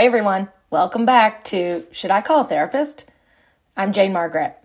[0.00, 0.48] Hi, everyone.
[0.70, 3.04] Welcome back to Should I Call a Therapist?
[3.76, 4.56] I'm Jane Margaret.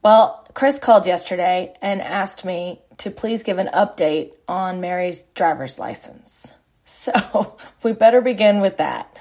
[0.00, 5.80] Well, Chris called yesterday and asked me to please give an update on Mary's driver's
[5.80, 6.54] license.
[6.84, 9.12] So we better begin with that.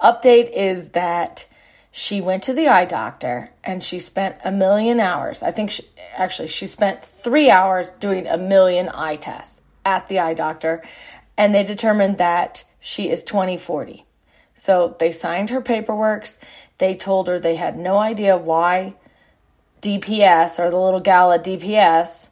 [0.00, 1.46] Update is that
[1.90, 5.42] she went to the eye doctor and she spent a million hours.
[5.42, 5.82] I think she,
[6.14, 10.84] actually she spent three hours doing a million eye tests at the eye doctor,
[11.36, 14.06] and they determined that she is 2040.
[14.60, 16.38] So they signed her paperworks.
[16.76, 18.94] They told her they had no idea why
[19.80, 22.28] DPS or the little gal at DPS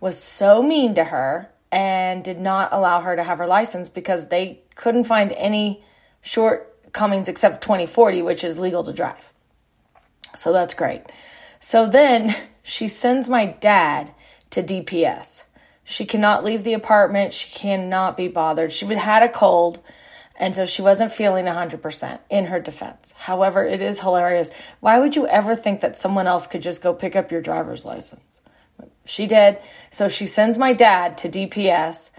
[0.00, 4.26] was so mean to her and did not allow her to have her license because
[4.26, 5.84] they couldn't find any
[6.20, 9.32] shortcomings except 2040, which is legal to drive.
[10.34, 11.02] So that's great.
[11.60, 14.12] So then she sends my dad
[14.50, 15.44] to DPS.
[15.84, 17.34] She cannot leave the apartment.
[17.34, 18.72] She cannot be bothered.
[18.72, 19.78] She had a cold
[20.38, 23.12] and so she wasn't feeling 100% in her defense.
[23.18, 24.52] However, it is hilarious.
[24.78, 27.84] Why would you ever think that someone else could just go pick up your driver's
[27.84, 28.40] license?
[29.04, 29.58] She did.
[29.90, 32.10] So she sends my dad to DPS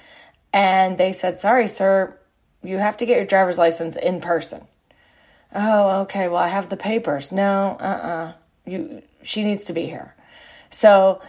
[0.52, 2.20] and they said, Sorry, sir,
[2.62, 4.62] you have to get your driver's license in person.
[5.56, 6.28] Oh, okay.
[6.28, 7.32] Well, I have the papers.
[7.32, 8.08] No, uh uh-uh.
[8.08, 8.34] uh.
[8.66, 10.14] You, she needs to be here.
[10.70, 11.22] So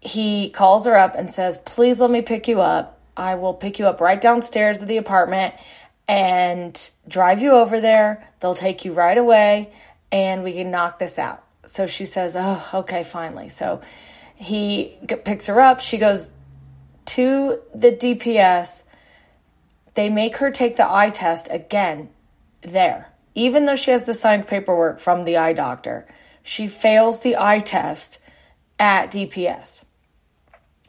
[0.00, 3.00] he calls her up and says, Please let me pick you up.
[3.16, 5.54] I will pick you up right downstairs at the apartment
[6.06, 8.28] and drive you over there.
[8.40, 9.72] They'll take you right away
[10.12, 11.42] and we can knock this out.
[11.66, 13.48] So she says, Oh, okay, finally.
[13.48, 13.80] So
[14.34, 15.80] he picks her up.
[15.80, 16.30] She goes
[17.06, 18.84] to the DPS.
[19.94, 22.10] They make her take the eye test again
[22.62, 23.10] there.
[23.34, 26.06] Even though she has the signed paperwork from the eye doctor,
[26.42, 28.18] she fails the eye test
[28.78, 29.84] at DPS.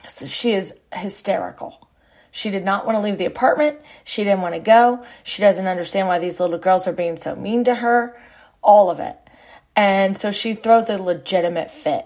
[0.07, 1.87] So she is hysterical.
[2.35, 3.79] She did not want to leave the apartment.
[4.03, 5.05] She didn't want to go.
[5.23, 8.19] She doesn't understand why these little girls are being so mean to her.
[8.61, 9.15] All of it.
[9.73, 12.05] And so she throws a legitimate fit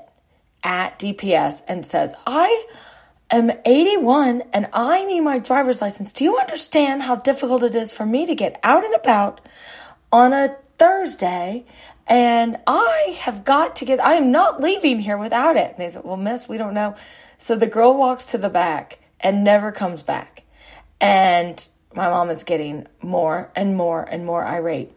[0.64, 2.66] at DPS and says, I
[3.32, 6.14] am 81 and I need my driver's license.
[6.14, 9.42] Do you understand how difficult it is for me to get out and about
[10.12, 11.66] on a Thursday?
[12.06, 15.72] And I have got to get, I am not leaving here without it.
[15.72, 16.96] And they said, Well, miss, we don't know.
[17.40, 20.44] So the girl walks to the back and never comes back.
[21.02, 24.92] And my mom is getting more and more and more irate.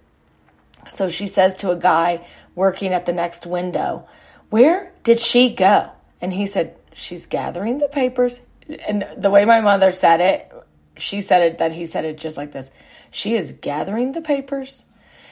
[0.87, 4.07] So she says to a guy working at the next window,
[4.51, 5.91] Where did she go?
[6.21, 8.41] And he said, She's gathering the papers.
[8.89, 10.53] And the way my mother said it,
[10.97, 12.71] she said it that he said it just like this
[13.11, 14.85] She is gathering the papers.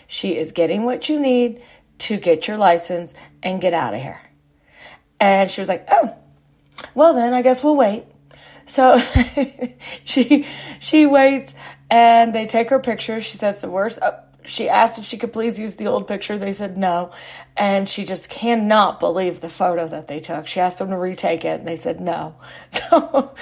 [0.07, 1.63] She is getting what you need
[1.99, 4.21] to get your license and get out of here.
[5.21, 6.17] And she was like, Oh,
[6.95, 8.05] well then I guess we'll wait.
[8.71, 8.99] So
[10.05, 10.47] she
[10.79, 11.57] she waits
[11.91, 13.21] and they take her picture.
[13.21, 14.01] She says the worst.
[14.01, 14.13] Uh,
[14.45, 16.39] she asked if she could please use the old picture.
[16.39, 17.11] They said no.
[17.57, 20.47] And she just cannot believe the photo that they took.
[20.47, 22.37] She asked them to retake it and they said no.
[22.71, 23.35] So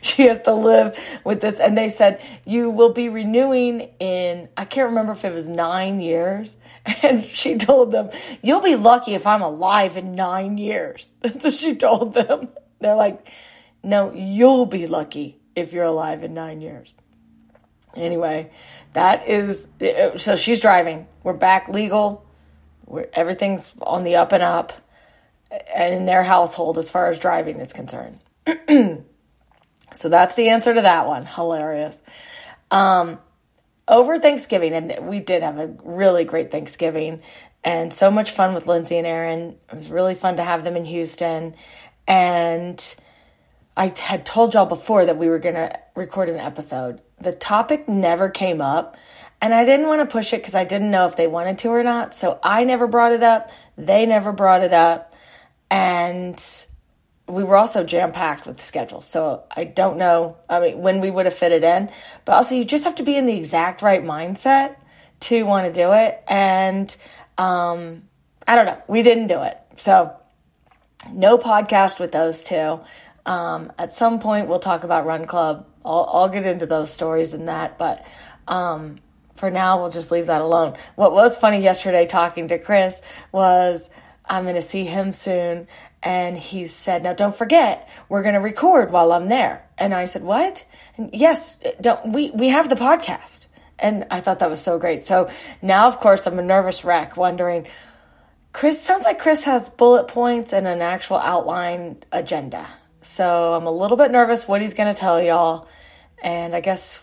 [0.00, 1.58] she has to live with this.
[1.60, 6.00] And they said, you will be renewing in, I can't remember if it was nine
[6.00, 6.58] years.
[7.02, 8.10] And she told them,
[8.42, 11.10] you'll be lucky if I'm alive in nine years.
[11.20, 12.48] That's what she told them.
[12.80, 13.28] They're like,
[13.82, 16.94] no, you'll be lucky if you're alive in nine years.
[17.94, 18.50] Anyway,
[18.92, 19.68] that is
[20.16, 21.06] so she's driving.
[21.22, 22.26] We're back legal.
[22.84, 24.72] We're, everything's on the up and up
[25.74, 28.20] in their household as far as driving is concerned.
[29.92, 31.24] so that's the answer to that one.
[31.24, 32.02] Hilarious.
[32.70, 33.18] Um,
[33.88, 37.22] over Thanksgiving, and we did have a really great Thanksgiving
[37.66, 39.56] and so much fun with Lindsay and Aaron.
[39.70, 41.54] It was really fun to have them in Houston.
[42.06, 42.96] And
[43.76, 47.00] I had told y'all before that we were going to record an episode.
[47.18, 48.96] The topic never came up,
[49.40, 51.68] and I didn't want to push it because I didn't know if they wanted to
[51.68, 52.14] or not.
[52.14, 53.50] So I never brought it up.
[53.76, 55.14] They never brought it up.
[55.70, 56.42] And
[57.28, 59.02] we were also jam packed with the schedule.
[59.02, 61.90] So I don't know, I mean, when we would have fit it in.
[62.24, 64.76] But also, you just have to be in the exact right mindset
[65.20, 66.22] to want to do it.
[66.28, 66.96] And
[67.36, 68.04] um,
[68.46, 69.58] I don't know, we didn't do it.
[69.76, 70.16] So
[71.10, 72.80] no podcast with those two.
[73.26, 75.66] Um, at some point, we'll talk about Run Club.
[75.84, 78.06] I'll, I'll get into those stories and that, but
[78.48, 78.98] um,
[79.34, 80.76] for now, we'll just leave that alone.
[80.94, 83.02] What was funny yesterday talking to Chris
[83.32, 83.90] was
[84.28, 85.66] I'm going to see him soon.
[86.02, 89.68] And he said, Now don't forget, we're going to record while I'm there.
[89.76, 90.64] And I said, What?
[90.96, 93.46] And yes, don't, we, we have the podcast.
[93.78, 95.04] And I thought that was so great.
[95.04, 95.30] So
[95.60, 97.66] now, of course, I'm a nervous wreck wondering,
[98.52, 102.66] Chris sounds like Chris has bullet points and an actual outline agenda.
[103.06, 105.68] So I'm a little bit nervous what he's going to tell y'all.
[106.22, 107.00] And I guess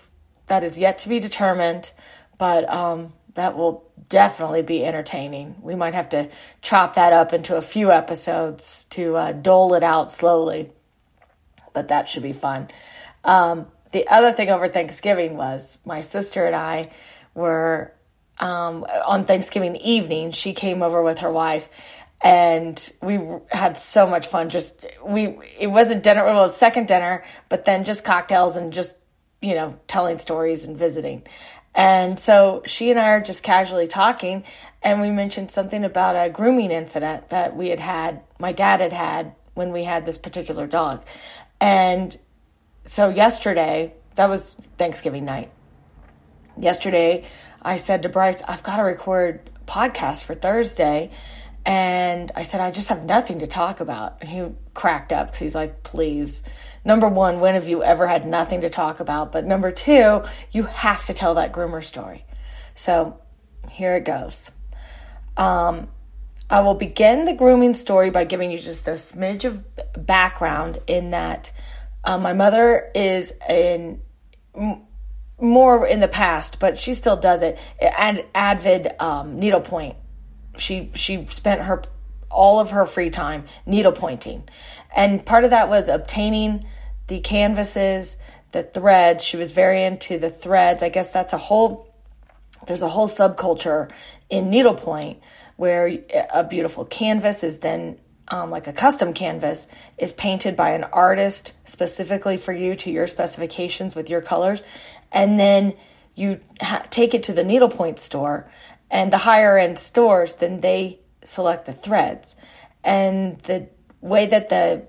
[0.47, 1.91] that is yet to be determined.
[2.37, 5.55] But um, that will definitely be entertaining.
[5.61, 6.29] We might have to
[6.61, 10.71] chop that up into a few episodes to uh, dole it out slowly,
[11.73, 12.69] but that should be fun.
[13.23, 16.91] Um, the other thing over Thanksgiving was my sister and I
[17.33, 17.93] were
[18.39, 20.31] um, on Thanksgiving evening.
[20.31, 21.69] She came over with her wife,
[22.23, 23.19] and we
[23.51, 24.49] had so much fun.
[24.49, 28.97] Just we, it wasn't dinner; it was second dinner, but then just cocktails and just
[29.41, 31.23] you know telling stories and visiting.
[31.75, 34.43] And so she and I are just casually talking,
[34.81, 38.93] and we mentioned something about a grooming incident that we had had, my dad had
[38.93, 41.03] had when we had this particular dog.
[41.59, 42.15] And
[42.85, 45.51] so yesterday, that was Thanksgiving night.
[46.55, 47.25] Yesterday,
[47.61, 51.09] I said to Bryce, I've got to record podcast for Thursday.
[51.65, 54.23] And I said, I just have nothing to talk about.
[54.23, 56.43] He cracked up because he's like, please
[56.85, 59.31] number one, when have you ever had nothing to talk about?
[59.31, 62.25] But number two, you have to tell that groomer story.
[62.73, 63.19] So
[63.69, 64.51] here it goes.
[65.37, 65.87] Um,
[66.49, 69.63] I will begin the grooming story by giving you just a smidge of
[70.05, 71.51] background in that
[72.03, 74.01] uh, my mother is in
[75.39, 77.57] more in the past, but she still does it.
[77.81, 79.95] Ad, avid um, needlepoint.
[80.57, 81.83] She she spent her
[82.29, 84.47] all of her free time needle pointing,
[84.95, 86.65] and part of that was obtaining
[87.07, 88.17] the canvases,
[88.51, 89.23] the threads.
[89.23, 90.81] She was very into the threads.
[90.81, 91.93] I guess that's a whole,
[92.67, 93.91] there's a whole subculture
[94.29, 95.19] in needlepoint
[95.55, 95.91] where
[96.33, 99.67] a beautiful canvas is then um, like a custom canvas
[99.97, 104.63] is painted by an artist specifically for you to your specifications with your colors
[105.11, 105.73] and then
[106.15, 108.49] you ha- take it to the needlepoint store
[108.93, 112.37] and the higher end stores then they select the threads
[112.83, 113.67] and the
[113.99, 114.85] way that the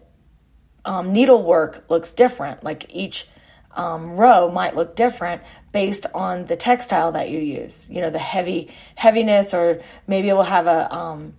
[0.84, 2.64] um, needlework looks different.
[2.64, 3.26] Like each
[3.72, 5.42] um, row might look different
[5.72, 7.88] based on the textile that you use.
[7.90, 11.34] You know, the heavy heaviness, or maybe it will have a um,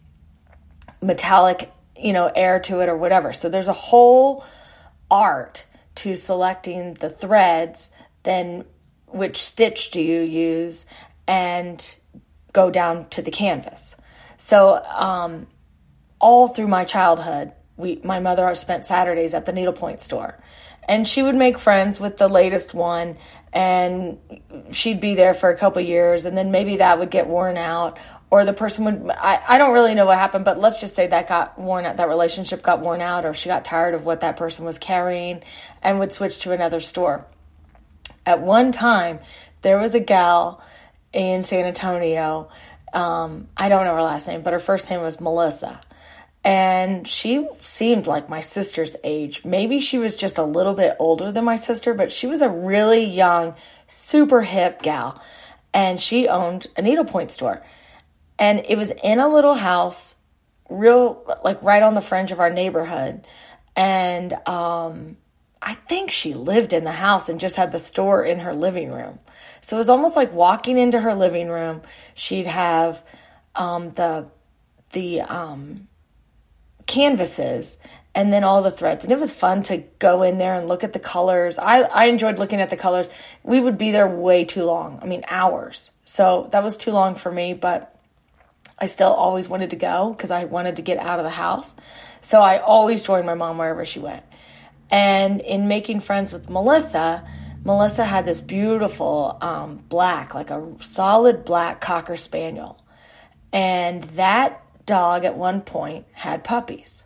[1.02, 3.34] metallic, you know, air to it, or whatever.
[3.34, 4.46] So there's a whole
[5.10, 5.66] art
[5.96, 7.92] to selecting the threads,
[8.24, 8.66] then
[9.08, 10.86] which stitch do you use,
[11.28, 11.96] and
[12.56, 13.96] go down to the canvas.
[14.38, 15.48] So um,
[16.20, 20.42] all through my childhood, we my mother spent Saturdays at the needlepoint store.
[20.88, 23.18] And she would make friends with the latest one
[23.52, 24.20] and
[24.72, 27.98] she'd be there for a couple years and then maybe that would get worn out
[28.30, 31.08] or the person would I, I don't really know what happened, but let's just say
[31.08, 34.22] that got worn out that relationship got worn out or she got tired of what
[34.22, 35.42] that person was carrying
[35.82, 37.26] and would switch to another store.
[38.26, 39.20] At one time
[39.64, 40.64] there was a gal
[41.16, 42.50] in San Antonio.
[42.94, 45.82] Um, I don't know her last name, but her first name was Melissa
[46.46, 49.44] and she seemed like my sister's age.
[49.44, 52.50] Maybe she was just a little bit older than my sister, but she was a
[52.50, 53.56] really young,
[53.88, 55.20] super hip gal.
[55.74, 57.66] And she owned a needlepoint store.
[58.38, 60.16] And it was in a little house,
[60.70, 63.26] real, like right on the fringe of our neighborhood.
[63.76, 65.18] And um,
[65.64, 68.92] I think she lived in the house and just had the store in her living
[68.92, 69.18] room.
[69.66, 71.82] So it was almost like walking into her living room.
[72.14, 73.04] She'd have
[73.56, 74.30] um, the,
[74.92, 75.88] the, um,
[76.86, 77.80] canvases
[78.14, 79.04] and then all the threads.
[79.04, 81.58] And it was fun to go in there and look at the colors.
[81.58, 83.10] I, I enjoyed looking at the colors.
[83.42, 85.00] We would be there way too long.
[85.02, 85.90] I mean, hours.
[86.06, 88.00] So that was too long for me, but
[88.78, 91.76] I still always wanted to go because I wanted to get out of the house.
[92.22, 94.24] So I always joined my mom wherever she went.
[94.92, 97.28] And in making friends with Melissa,
[97.66, 102.80] Melissa had this beautiful um, black, like a solid black Cocker Spaniel.
[103.52, 107.06] And that dog at one point had puppies.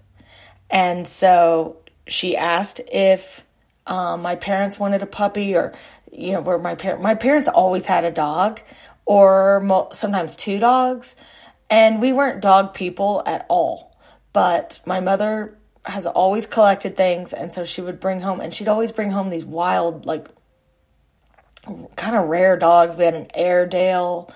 [0.70, 3.46] And so she asked if
[3.88, 5.74] um, my parents wanted a puppy or,
[6.12, 8.60] you know, where my parents, my parents always had a dog
[9.06, 11.16] or mo- sometimes two dogs.
[11.70, 13.96] And we weren't dog people at all.
[14.34, 17.32] But my mother has always collected things.
[17.32, 20.28] And so she would bring home, and she'd always bring home these wild, like,
[21.96, 22.96] kind of rare dogs.
[22.96, 24.32] We had an Airedale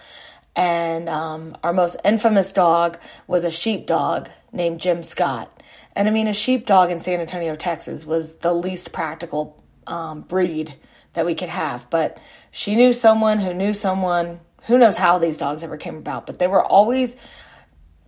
[0.56, 5.50] and um, our most infamous dog was a sheepdog named Jim Scott.
[5.96, 10.76] And I mean, a sheepdog in San Antonio, Texas was the least practical um, breed
[11.14, 11.90] that we could have.
[11.90, 12.20] But
[12.52, 14.40] she knew someone who knew someone.
[14.66, 17.18] Who knows how these dogs ever came about, but they were always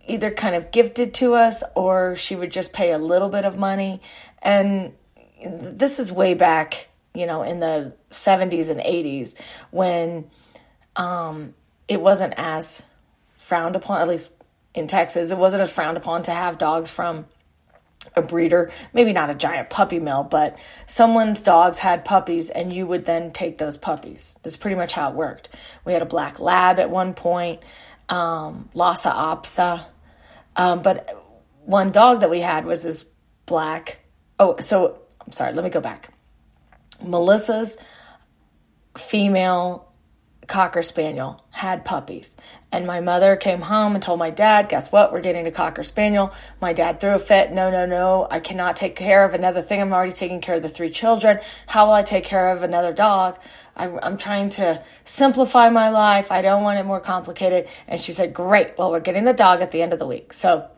[0.06, 3.58] either kind of gifted to us or she would just pay a little bit of
[3.58, 4.00] money.
[4.40, 4.94] And
[5.44, 9.34] this is way back, you know, in the 70s and 80s
[9.70, 10.30] when
[10.96, 11.54] um,
[11.88, 12.84] it wasn't as
[13.36, 14.30] frowned upon, at least
[14.74, 17.26] in Texas, it wasn't as frowned upon to have dogs from
[18.14, 22.86] a breeder, maybe not a giant puppy mill, but someone's dogs had puppies and you
[22.86, 24.38] would then take those puppies.
[24.42, 25.48] That's pretty much how it worked.
[25.84, 27.62] We had a black lab at one point,
[28.08, 29.84] um, Lhasa Apso.
[30.54, 31.10] Um, but
[31.64, 33.04] one dog that we had was this
[33.44, 34.00] black.
[34.38, 36.15] Oh, so I'm sorry, let me go back.
[37.02, 37.76] Melissa's
[38.96, 39.86] female
[40.46, 42.36] Cocker Spaniel had puppies.
[42.70, 45.12] And my mother came home and told my dad, guess what?
[45.12, 46.32] We're getting a Cocker Spaniel.
[46.60, 47.50] My dad threw a fit.
[47.52, 48.28] No, no, no.
[48.30, 49.80] I cannot take care of another thing.
[49.80, 51.40] I'm already taking care of the three children.
[51.66, 53.38] How will I take care of another dog?
[53.76, 56.30] I, am trying to simplify my life.
[56.30, 57.68] I don't want it more complicated.
[57.88, 58.78] And she said, great.
[58.78, 60.32] Well, we're getting the dog at the end of the week.
[60.32, 60.68] So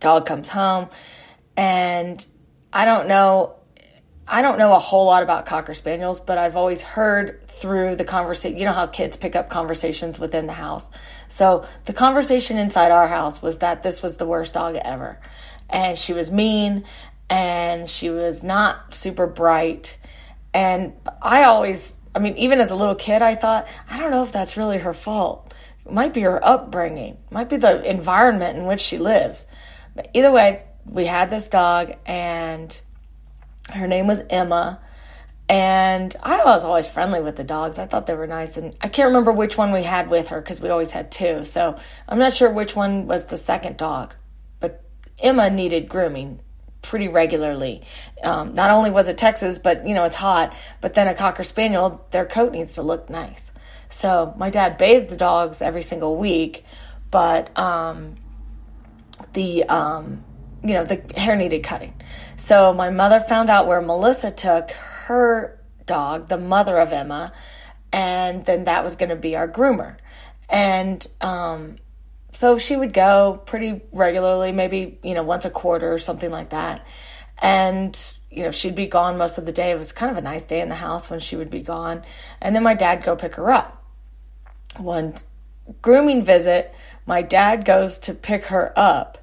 [0.00, 0.88] dog comes home
[1.56, 2.24] and
[2.72, 3.59] I don't know
[4.32, 8.04] I don't know a whole lot about Cocker Spaniels, but I've always heard through the
[8.04, 10.92] conversation, you know how kids pick up conversations within the house.
[11.26, 15.18] So the conversation inside our house was that this was the worst dog ever.
[15.68, 16.84] And she was mean
[17.28, 19.98] and she was not super bright.
[20.54, 24.22] And I always, I mean, even as a little kid, I thought, I don't know
[24.22, 25.52] if that's really her fault.
[25.84, 29.48] It might be her upbringing, it might be the environment in which she lives.
[29.96, 32.80] But either way, we had this dog and
[33.72, 34.80] her name was Emma.
[35.48, 37.78] And I was always friendly with the dogs.
[37.80, 38.56] I thought they were nice.
[38.56, 41.44] And I can't remember which one we had with her because we always had two.
[41.44, 41.76] So
[42.08, 44.14] I'm not sure which one was the second dog.
[44.60, 44.84] But
[45.18, 46.40] Emma needed grooming
[46.82, 47.82] pretty regularly.
[48.22, 50.54] Um, not only was it Texas, but you know, it's hot.
[50.80, 53.50] But then a Cocker Spaniel, their coat needs to look nice.
[53.88, 56.64] So my dad bathed the dogs every single week.
[57.10, 58.14] But um,
[59.32, 60.24] the um,
[60.62, 61.94] you know, the hair needed cutting.
[62.36, 67.32] So my mother found out where Melissa took her dog, the mother of Emma,
[67.92, 69.96] and then that was going to be our groomer.
[70.48, 71.76] And um,
[72.32, 76.50] so she would go pretty regularly, maybe, you know, once a quarter or something like
[76.50, 76.86] that.
[77.38, 77.98] And,
[78.30, 79.70] you know, she'd be gone most of the day.
[79.70, 82.04] It was kind of a nice day in the house when she would be gone.
[82.40, 83.84] And then my dad go pick her up.
[84.76, 85.14] One
[85.82, 86.74] grooming visit,
[87.06, 89.18] my dad goes to pick her up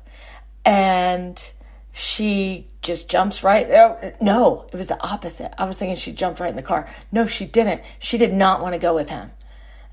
[0.67, 1.53] and
[1.93, 4.17] she just jumps right there.
[4.19, 5.53] No, it was the opposite.
[5.57, 6.93] I was thinking she jumped right in the car.
[7.09, 7.81] No, she didn't.
[7.99, 9.31] She did not want to go with him.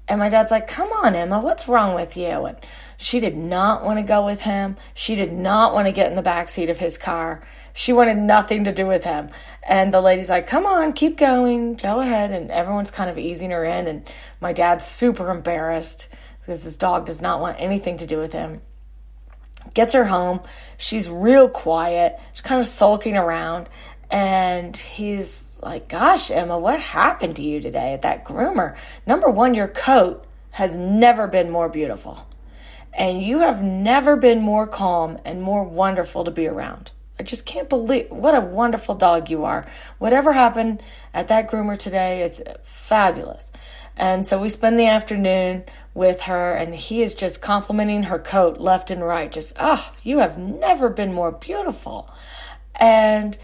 [0.09, 2.45] And my dad's like, come on, Emma, what's wrong with you?
[2.45, 2.59] And
[2.97, 4.77] she did not want to go with him.
[4.95, 7.47] She did not want to get in the back seat of his car.
[7.73, 9.31] She wanted nothing to do with him.
[9.67, 12.33] And the lady's like, come on, keep going, go ahead.
[12.33, 13.87] And everyone's kind of easing her in.
[13.87, 16.09] And my dad's super embarrassed
[16.41, 18.61] because his dog does not want anything to do with him
[19.75, 20.41] gets her home.
[20.79, 22.19] She's real quiet.
[22.33, 23.69] She's kind of sulking around.
[24.11, 28.77] And he's like, Gosh, Emma, what happened to you today at that groomer?
[29.07, 32.27] Number one, your coat has never been more beautiful.
[32.93, 36.93] And you have never been more calm and more wonderful to be around.
[37.19, 39.67] I just can't believe what a wonderful dog you are.
[39.99, 43.53] Whatever happened at that groomer today, it's fabulous.
[43.97, 48.59] And so we spend the afternoon with her, and he is just complimenting her coat
[48.59, 49.31] left and right.
[49.31, 52.11] Just, oh, you have never been more beautiful.
[52.81, 53.39] And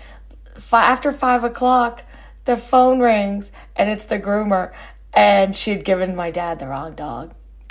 [0.73, 2.03] after five o'clock,
[2.47, 4.73] the phone rings, and it's the groomer,
[5.13, 7.35] and she had given my dad the wrong dog.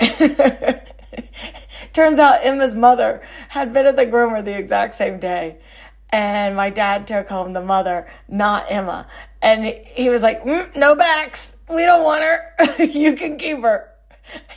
[1.92, 5.58] Turns out Emma's mother had been at the groomer the exact same day.
[6.12, 9.06] And my dad took home the mother, not Emma.
[9.42, 11.56] And he was like, mm, no backs.
[11.68, 12.84] We don't want her.
[12.84, 13.90] you can keep her.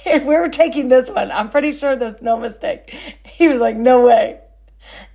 [0.05, 2.93] If we were taking this one, I'm pretty sure there's no mistake.
[3.25, 4.39] He was like, no way.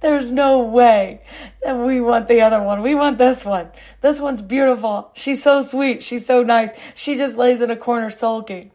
[0.00, 1.20] There's no way
[1.62, 2.82] that we want the other one.
[2.82, 3.70] We want this one.
[4.00, 5.10] This one's beautiful.
[5.14, 6.02] She's so sweet.
[6.02, 6.70] She's so nice.
[6.94, 8.70] She just lays in a corner sulking.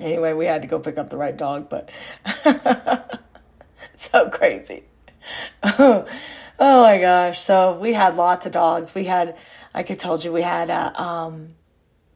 [0.00, 1.90] Anyway, we had to go pick up the right dog, but
[3.94, 4.82] so crazy.
[6.58, 7.40] oh my gosh.
[7.40, 8.94] So we had lots of dogs.
[8.94, 9.36] We had,
[9.74, 11.54] like I told you, we had a um,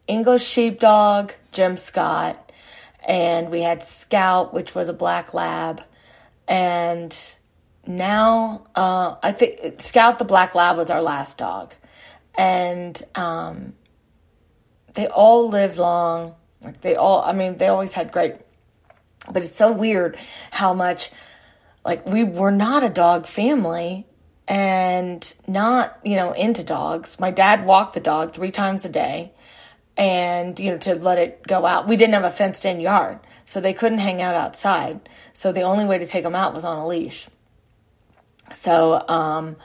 [0.06, 2.48] English sheepdog, Jim Scott
[3.06, 5.82] and we had Scout, which was a black lab,
[6.46, 7.16] and
[7.86, 11.74] now uh, I think Scout the black lab was our last dog,
[12.36, 13.74] and um,
[14.94, 16.34] they all lived long.
[16.62, 18.34] Like they all, I mean, they always had great,
[19.32, 20.18] but it's so weird
[20.50, 21.10] how much
[21.84, 24.06] like we were not a dog family
[24.48, 27.20] and not you know into dogs.
[27.20, 29.32] My dad walked the dog three times a day
[29.96, 31.86] and you know to let it go out.
[31.86, 35.08] We didn't have a fenced in yard, so they couldn't hang out outside.
[35.34, 37.28] So the only way to take them out was on a leash.
[38.50, 39.56] So um,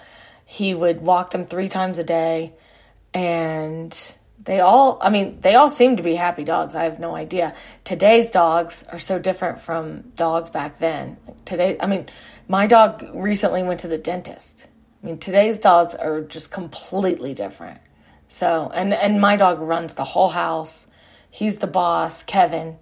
[0.43, 2.53] he would walk them three times a day,
[3.13, 6.75] and they all I mean they all seem to be happy dogs.
[6.75, 7.55] I have no idea.
[7.85, 11.17] Today's dogs are so different from dogs back then.
[11.45, 12.07] Today, I mean,
[12.49, 14.67] my dog recently went to the dentist.
[15.03, 17.79] I mean, today's dogs are just completely different.
[18.29, 20.87] So, and and my dog runs the whole house.
[21.29, 22.79] He's the boss, Kevin,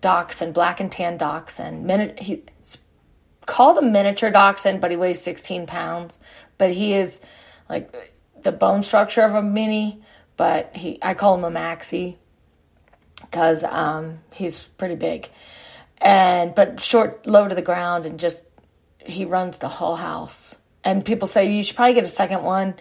[0.00, 1.86] dachshund, black and tan dachshund.
[1.86, 2.78] Minute he's
[3.46, 6.18] called a miniature dachshund, but he weighs 16 pounds.
[6.58, 7.20] But he is
[7.68, 10.02] like the bone structure of a mini,
[10.36, 12.16] but he I call him a maxi
[13.22, 15.30] because um, he's pretty big
[16.04, 18.46] and but short, low to the ground, and just
[19.04, 20.56] he runs the whole house.
[20.84, 22.74] And people say you should probably get a second one,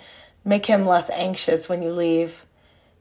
[0.43, 2.45] make him less anxious when you leave.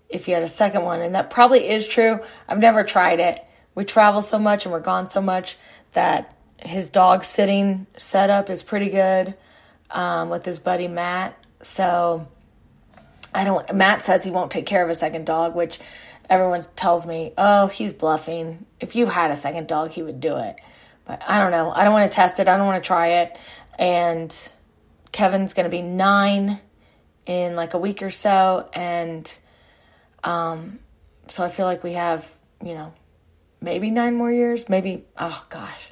[0.08, 2.20] If you had a second one, and that probably is true.
[2.46, 3.42] I've never tried it.
[3.74, 5.56] We travel so much and we're gone so much
[5.92, 9.34] that his dog sitting setup is pretty good
[9.90, 11.38] um, with his buddy Matt.
[11.62, 12.28] So
[13.34, 13.74] I don't.
[13.74, 15.78] Matt says he won't take care of a second dog, which
[16.28, 18.66] everyone tells me, oh, he's bluffing.
[18.80, 20.56] If you had a second dog, he would do it.
[21.04, 21.72] But I don't know.
[21.72, 22.48] I don't want to test it.
[22.48, 23.38] I don't want to try it.
[23.78, 24.52] And
[25.12, 26.58] Kevin's going to be nine
[27.26, 28.68] in like a week or so.
[28.72, 29.38] And
[30.24, 30.78] um,
[31.28, 32.28] so I feel like we have,
[32.64, 32.94] you know,
[33.60, 34.68] maybe nine more years.
[34.68, 35.90] Maybe, oh gosh,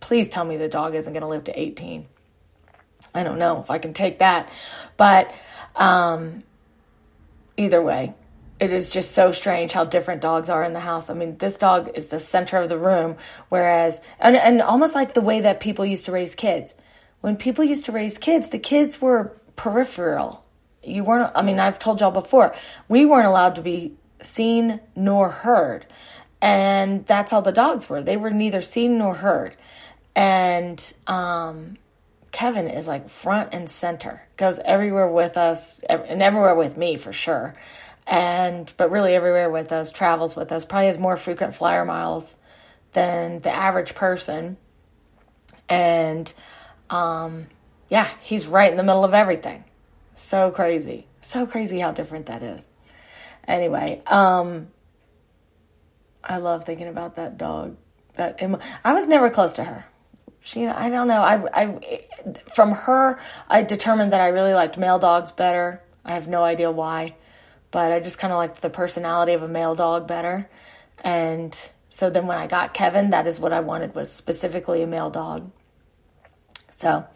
[0.00, 2.06] please tell me the dog isn't going to live to 18.
[3.14, 4.48] I don't know if I can take that.
[4.96, 5.32] But
[5.76, 6.42] um,
[7.56, 8.14] either way,
[8.58, 11.10] it is just so strange how different dogs are in the house.
[11.10, 13.16] I mean, this dog is the center of the room,
[13.48, 16.74] whereas, and, and almost like the way that people used to raise kids.
[17.24, 20.44] When people used to raise kids, the kids were peripheral.
[20.82, 22.54] You weren't, I mean, I've told y'all before,
[22.86, 25.86] we weren't allowed to be seen nor heard.
[26.42, 28.02] And that's how the dogs were.
[28.02, 29.56] They were neither seen nor heard.
[30.14, 31.78] And, um,
[32.30, 37.14] Kevin is like front and center, goes everywhere with us and everywhere with me for
[37.14, 37.54] sure
[38.06, 42.36] and but really everywhere with us, travels with us, probably has more frequent flyer miles
[42.92, 44.58] than the average person.
[45.70, 46.30] And
[46.94, 47.46] um,
[47.88, 49.64] yeah, he's right in the middle of everything.
[50.14, 51.06] So crazy.
[51.20, 52.68] So crazy how different that is.
[53.46, 54.68] Anyway, um,
[56.22, 57.76] I love thinking about that dog.
[58.14, 59.86] That Emma, I was never close to her.
[60.40, 61.22] She, I don't know.
[61.22, 62.00] I, I,
[62.54, 65.82] from her, I determined that I really liked male dogs better.
[66.04, 67.14] I have no idea why
[67.74, 70.48] but I just kind of liked the personality of a male dog better.
[71.02, 71.52] And
[71.88, 75.10] so then when I got Kevin, that is what I wanted was specifically a male
[75.10, 75.50] dog.
[76.74, 77.06] So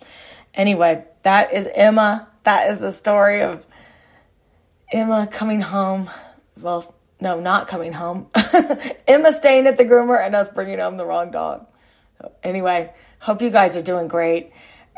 [0.55, 2.29] anyway, that is Emma.
[2.45, 3.67] That is the story of
[4.93, 6.09] Emma coming home.
[6.61, 8.29] Well, no, not coming home.
[9.09, 11.67] Emma staying at the groomer and us bringing home the wrong dog.
[12.19, 14.53] So anyway, hope you guys are doing great.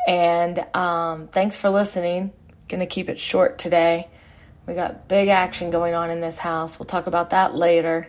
[0.07, 2.31] And um, thanks for listening.
[2.69, 4.09] Gonna keep it short today.
[4.67, 6.77] We got big action going on in this house.
[6.77, 8.07] We'll talk about that later.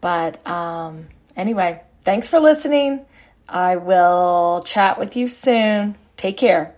[0.00, 3.06] But um, anyway, thanks for listening.
[3.48, 5.96] I will chat with you soon.
[6.16, 6.74] Take care.